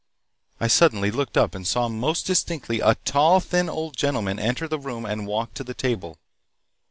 I 0.59 0.65
suddenly 0.67 1.11
looked 1.11 1.37
up 1.37 1.53
and 1.53 1.67
saw 1.67 1.87
most 1.87 2.25
distinctly 2.25 2.79
a 2.79 2.95
tall, 3.05 3.39
thin 3.39 3.69
old 3.69 3.95
gentleman 3.95 4.39
enter 4.39 4.67
the 4.67 4.79
room 4.79 5.05
and 5.05 5.27
walk 5.27 5.53
to 5.53 5.63
the 5.63 5.75
table. 5.75 6.17